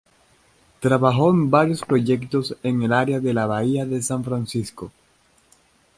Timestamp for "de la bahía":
3.19-3.85